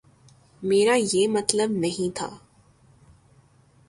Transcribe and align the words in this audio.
میرا 0.63 0.95
یہ 1.13 1.27
مطلب 1.27 1.71
نہیں 1.71 2.15
تھا۔ 2.15 2.29